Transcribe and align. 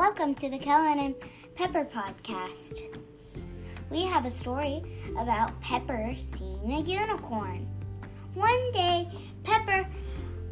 Welcome 0.00 0.34
to 0.36 0.48
the 0.48 0.56
Kellen 0.56 0.98
and 0.98 1.14
Pepper 1.54 1.84
podcast. 1.84 2.84
We 3.90 4.06
have 4.06 4.24
a 4.24 4.30
story 4.30 4.82
about 5.18 5.60
Pepper 5.60 6.14
seeing 6.16 6.72
a 6.72 6.80
unicorn. 6.80 7.68
One 8.32 8.72
day, 8.72 9.10
Pepper 9.44 9.86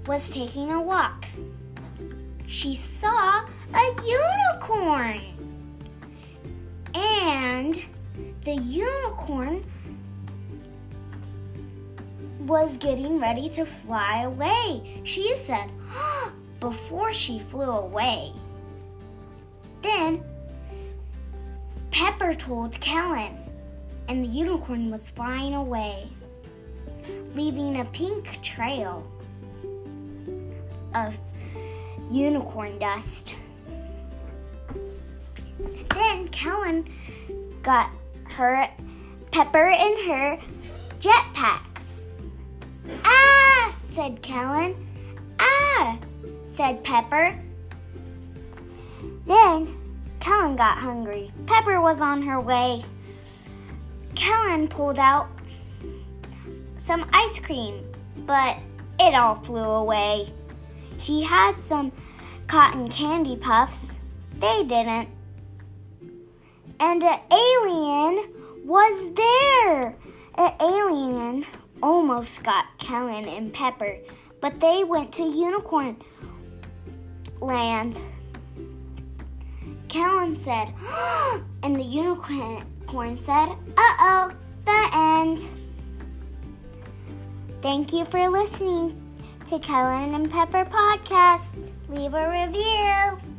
was 0.07 0.30
taking 0.30 0.71
a 0.71 0.82
walk. 0.82 1.25
She 2.45 2.75
saw 2.75 3.46
a 3.72 3.96
unicorn. 4.07 5.22
And 6.93 7.82
the 8.43 8.57
unicorn 8.57 9.64
was 12.40 12.76
getting 12.76 13.18
ready 13.18 13.49
to 13.49 13.64
fly 13.64 14.25
away. 14.25 15.00
She 15.04 15.35
said, 15.35 15.72
before 16.61 17.14
she 17.14 17.39
flew 17.39 17.71
away. 17.71 18.35
Then 19.82 20.23
Pepper 21.91 22.35
told 22.35 22.79
Kellen, 22.81 23.37
and 24.09 24.25
the 24.25 24.29
unicorn 24.29 24.91
was 24.91 25.11
flying 25.11 25.54
away, 25.54 26.09
leaving 27.35 27.81
a 27.81 27.85
pink 27.87 28.41
trail 28.43 29.07
of 30.95 31.17
unicorn 32.11 32.78
dust. 32.78 33.34
Then 35.91 36.29
Kellen 36.29 36.89
got 37.62 37.91
her 38.25 38.69
Pepper 39.33 39.69
and 39.69 40.09
her 40.09 40.39
jetpacks. 41.01 42.01
Ah, 43.05 43.75
said 43.77 44.23
Kellen. 44.23 44.75
Ah, 45.39 45.98
said 46.42 46.83
Pepper. 46.85 47.39
Then 49.29 49.77
Kellen 50.21 50.57
got 50.57 50.79
hungry. 50.79 51.31
Pepper 51.47 51.83
was 51.83 52.01
on 52.01 52.23
her 52.23 52.41
way. 52.41 52.83
Kellen 54.15 54.67
pulled 54.69 54.98
out 54.98 55.29
some 56.79 57.07
ice 57.12 57.39
cream, 57.39 57.85
but 58.27 58.57
it 58.98 59.15
all 59.15 59.35
flew 59.35 59.61
away. 59.61 60.27
She 60.97 61.23
had 61.23 61.59
some 61.59 61.93
cotton 62.47 62.89
candy 62.89 63.37
puffs. 63.37 63.98
They 64.39 64.65
didn't. 64.65 65.09
And 66.81 67.03
an 67.05 67.20
alien 67.31 68.33
was 68.65 69.13
there. 69.13 69.95
An 70.39 70.53
alien 70.61 71.45
almost 71.83 72.42
got 72.42 72.65
Kellen 72.79 73.29
and 73.29 73.53
Pepper, 73.53 73.98
but 74.41 74.59
they 74.59 74.85
went 74.85 75.13
to 75.15 75.23
Unicorn 75.23 75.97
Land. 77.41 78.01
Kellen 79.89 80.36
said, 80.36 80.72
and 81.62 81.77
the 81.77 81.83
unicorn 81.83 83.19
said, 83.19 83.48
uh 83.77 83.95
oh, 84.00 84.33
the 84.64 84.91
end. 84.95 85.41
Thank 87.62 87.92
you 87.92 88.05
for 88.05 88.28
listening 88.28 89.00
to 89.48 89.58
Kellen 89.58 90.14
and 90.14 90.30
Pepper 90.30 90.64
podcast. 90.64 91.70
Leave 91.89 92.14
a 92.14 92.30
review. 92.30 93.38